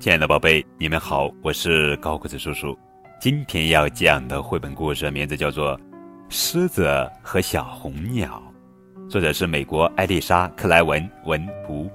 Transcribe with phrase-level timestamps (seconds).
[0.00, 2.74] 亲爱的宝贝，你们好，我是高个子叔叔。
[3.20, 5.78] 今天要讲的绘本故事名字叫做
[6.30, 6.88] 《狮子
[7.20, 8.42] 和小红鸟》，
[9.10, 11.90] 作者是美国艾丽莎·克莱文文图，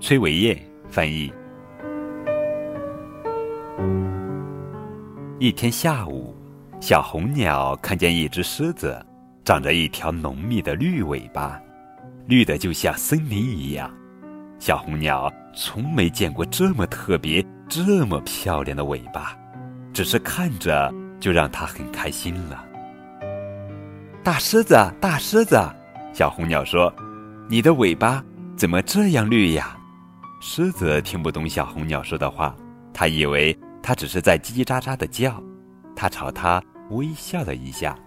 [0.00, 1.30] 崔维燕翻译。
[5.38, 6.34] 一天下午，
[6.80, 8.98] 小红鸟看见一只狮子，
[9.44, 11.60] 长着一条浓密的绿尾巴，
[12.26, 13.94] 绿的就像森林一样。
[14.60, 19.34] 小红鸟从没见过这么特别、这么漂亮的尾巴，
[19.90, 22.62] 只是看着就让它很开心了。
[24.22, 25.58] 大狮子，大狮子，
[26.12, 26.92] 小红鸟说
[27.48, 28.22] ：“你的尾巴
[28.54, 29.78] 怎么这样绿呀？”
[30.42, 32.54] 狮子听不懂小红鸟说的话，
[32.92, 35.42] 它以为它只是在叽叽喳喳的叫。
[35.96, 37.98] 它朝它微笑了一下，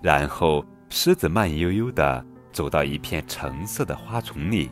[0.00, 4.70] 然后狮子慢悠悠地走到一片橙色的花丛里。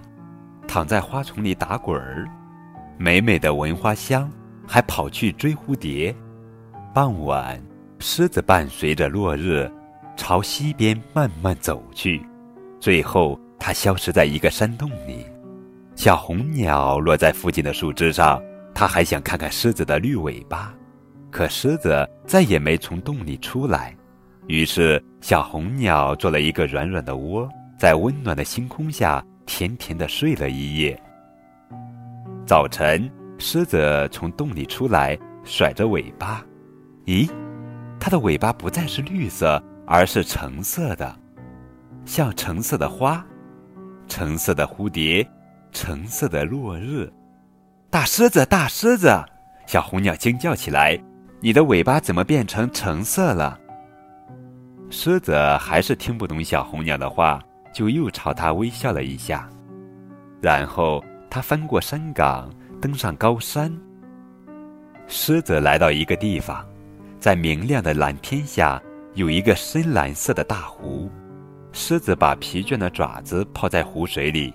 [0.66, 2.26] 躺在花丛里打滚儿，
[2.98, 4.30] 美美的闻花香，
[4.66, 6.14] 还跑去追蝴蝶。
[6.92, 7.60] 傍晚，
[7.98, 9.70] 狮子伴随着落日，
[10.16, 12.20] 朝西边慢慢走去，
[12.80, 15.24] 最后它消失在一个山洞里。
[15.94, 18.42] 小红鸟落在附近的树枝上，
[18.74, 20.74] 它还想看看狮子的绿尾巴，
[21.30, 23.96] 可狮子再也没从洞里出来。
[24.46, 27.48] 于是，小红鸟做了一个软软的窝，
[27.78, 29.24] 在温暖的星空下。
[29.46, 31.00] 甜甜的睡了一夜。
[32.44, 36.44] 早晨，狮子从洞里出来，甩着尾巴。
[37.06, 37.30] 咦，
[37.98, 41.16] 它的尾巴不再是绿色，而是橙色的，
[42.04, 43.24] 像橙色的花，
[44.06, 45.26] 橙色的蝴蝶，
[45.72, 47.10] 橙色的落日。
[47.88, 49.24] 大狮子，大狮子！
[49.66, 50.96] 小红鸟惊叫起来
[51.40, 53.58] ：“你的尾巴怎么变成橙色了？”
[54.90, 57.42] 狮子还是听不懂小红鸟的话。
[57.76, 59.46] 就又朝他微笑了一下，
[60.40, 63.70] 然后他翻过山岗，登上高山。
[65.06, 66.66] 狮子来到一个地方，
[67.20, 68.82] 在明亮的蓝天下
[69.12, 71.10] 有一个深蓝色的大湖。
[71.70, 74.54] 狮子把疲倦的爪子泡在湖水里，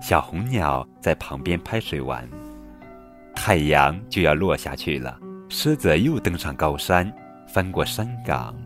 [0.00, 2.26] 小红鸟在旁边拍水玩。
[3.34, 5.20] 太阳就要落下去了，
[5.50, 7.12] 狮子又登上高山，
[7.46, 8.56] 翻过山岗。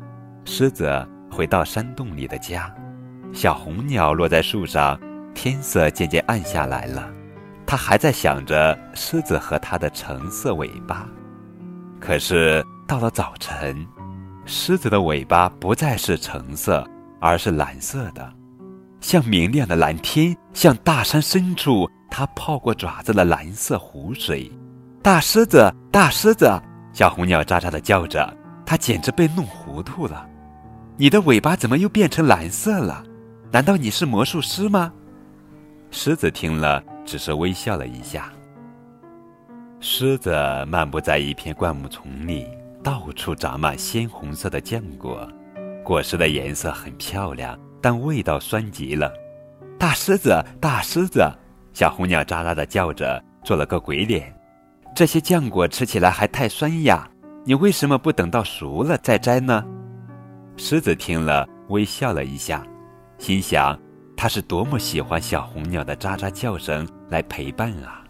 [0.44, 2.72] 狮子回到山洞里的家。
[3.32, 4.98] 小红鸟落在树上，
[5.34, 7.08] 天色渐渐暗下来了。
[7.66, 11.06] 它还在想着狮子和它的橙色尾巴。
[12.00, 13.86] 可是到了早晨，
[14.46, 16.86] 狮子的尾巴不再是橙色，
[17.20, 18.32] 而是蓝色的，
[19.00, 24.50] 像明亮的蓝天，像大山深处它泡过爪子的蓝色湖水。
[25.02, 26.50] 大狮子，大狮子，
[26.92, 28.34] 小红鸟喳喳地叫着，
[28.64, 30.26] 它简直被弄糊涂了。
[30.96, 33.04] 你的尾巴怎么又变成蓝色了？
[33.50, 34.92] 难道你是魔术师吗？
[35.90, 38.30] 狮子听了，只是微笑了一下。
[39.80, 40.36] 狮子
[40.66, 42.46] 漫步在一片灌木丛里，
[42.84, 45.26] 到处长满鲜红色的浆果，
[45.82, 49.10] 果实的颜色很漂亮，但味道酸极了。
[49.78, 51.26] 大狮子，大狮子，
[51.72, 54.30] 小红鸟喳喳的叫着，做了个鬼脸。
[54.94, 57.08] 这些浆果吃起来还太酸呀，
[57.46, 59.64] 你为什么不等到熟了再摘呢？
[60.58, 62.62] 狮子听了，微笑了一下。
[63.18, 63.78] 心想，
[64.16, 68.04] 他是多么喜欢小红鸟的喳喳叫声来陪伴啊！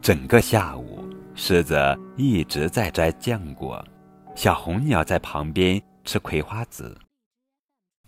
[0.00, 1.02] 整个下午，
[1.34, 1.76] 狮子
[2.16, 3.82] 一直在摘浆果，
[4.34, 6.96] 小红鸟在旁边吃葵花籽。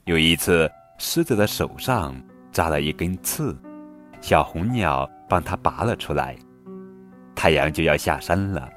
[0.04, 2.15] 有一次，狮子的手上
[2.53, 3.56] 扎了一根刺，
[4.20, 6.37] 小红鸟帮它拔了出来。
[7.34, 8.69] 太阳就要下山了，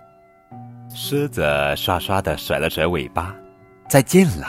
[0.90, 1.44] 狮子
[1.76, 3.36] 刷刷的甩了甩尾巴，
[3.90, 4.48] 再见了，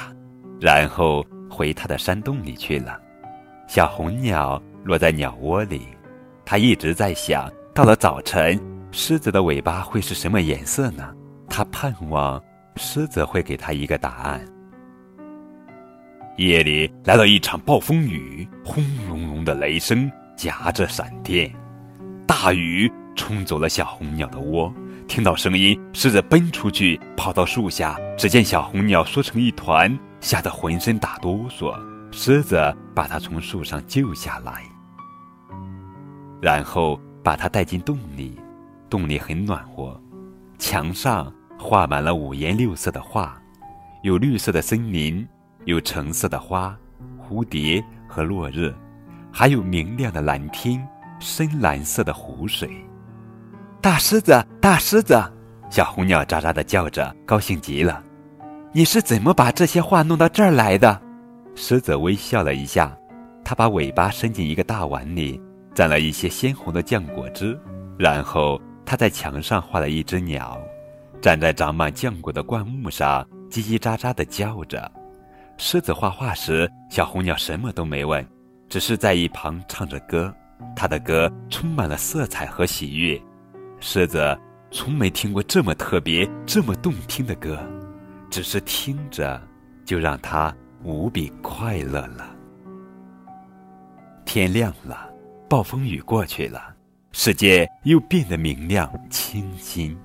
[0.60, 1.26] 然后。
[1.52, 2.98] 回它的山洞里去了。
[3.68, 5.82] 小红鸟落在鸟窝里，
[6.44, 8.58] 它一直在想：到了早晨，
[8.90, 11.14] 狮子的尾巴会是什么颜色呢？
[11.48, 12.42] 它盼望
[12.76, 14.42] 狮子会给它一个答案。
[16.38, 21.52] 夜里来了一场暴风雨，轰隆隆的雷声夹着闪电，
[22.26, 24.72] 大雨冲走了小红鸟的窝。
[25.12, 29.94] 听到声音，狮子奔出去，跑到树下，只见小红鸟缩成一团。
[30.20, 31.78] 吓得浑身打哆嗦，
[32.10, 34.62] 狮子把它从树上救下来，
[36.40, 38.40] 然后把它带进洞里。
[38.88, 40.00] 洞里很暖和，
[40.58, 43.38] 墙上画满了五颜六色的画，
[44.02, 45.28] 有绿色的森林，
[45.66, 46.74] 有橙色的花、
[47.20, 48.74] 蝴蝶和落日，
[49.30, 50.82] 还有明亮的蓝天、
[51.20, 52.70] 深蓝色的湖水。
[53.82, 55.20] 大狮子，大狮子，
[55.68, 58.00] 小红鸟喳喳的叫着，高兴极了。
[58.70, 61.02] 你是怎么把这些画弄到这儿来的？
[61.56, 62.96] 狮子微笑了一下，
[63.42, 65.42] 它把尾巴伸进一个大碗里，
[65.74, 67.58] 蘸了一些鲜红的浆果汁，
[67.98, 70.62] 然后他在墙上画了一只鸟，
[71.20, 74.88] 站在长满浆果的灌木上，叽叽喳喳地叫着。
[75.58, 78.24] 狮子画画时，小红鸟什么都没问，
[78.68, 80.32] 只是在一旁唱着歌。
[80.76, 83.20] 他的歌充满了色彩和喜悦。
[83.84, 84.38] 狮子
[84.70, 87.58] 从没听过这么特别、这么动听的歌，
[88.30, 89.42] 只是听着
[89.84, 92.32] 就让它无比快乐了。
[94.24, 95.10] 天亮了，
[95.48, 96.72] 暴风雨过去了，
[97.10, 99.98] 世界又变得明亮清新。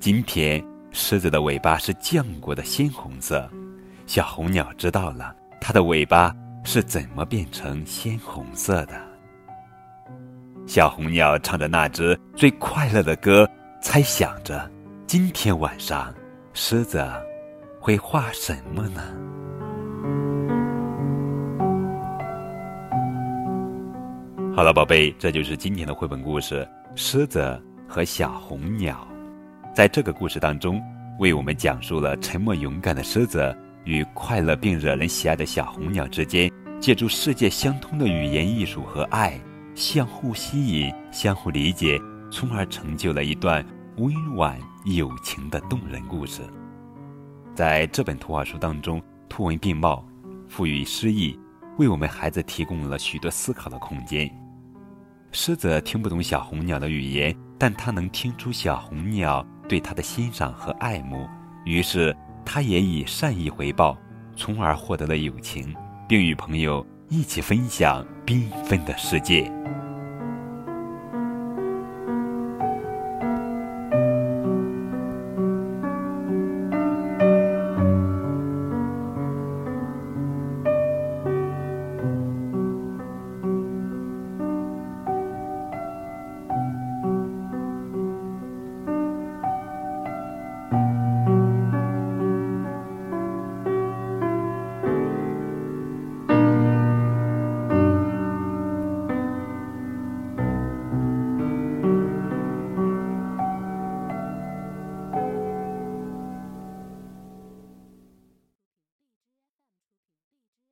[0.00, 3.48] 今天，狮子的尾巴是浆果的鲜红色。
[4.06, 6.34] 小红鸟知道了，它的尾巴
[6.64, 9.13] 是怎么变成鲜红色的。
[10.66, 13.48] 小红鸟唱着那只最快乐的歌，
[13.82, 14.70] 猜想着
[15.06, 16.12] 今天晚上
[16.54, 17.06] 狮子
[17.78, 19.02] 会画什么呢？
[24.56, 29.06] 好了，宝贝，这就是今天的绘本故事《狮子和小红鸟》。
[29.74, 30.80] 在这个故事当中，
[31.18, 33.54] 为我们讲述了沉默勇敢的狮子。
[33.84, 36.50] 与快乐并惹人喜爱的小红鸟之间，
[36.80, 39.38] 借助世界相通的语言艺术和爱，
[39.74, 42.00] 相互吸引、相互理解，
[42.30, 43.64] 从而成就了一段
[43.96, 46.42] 温婉友情的动人故事。
[47.54, 50.04] 在这本图画书当中，图文并茂，
[50.48, 51.38] 赋予诗意，
[51.78, 54.30] 为我们孩子提供了许多思考的空间。
[55.32, 61.28] 狮子听不懂小红鸟的语言，但它能听出小红鸟对它的欣赏和爱慕，
[61.64, 62.14] 于是。
[62.46, 63.96] 他也以善意回报，
[64.36, 65.74] 从而获得了友情，
[66.06, 69.50] 并与朋友一起分享缤纷的世界。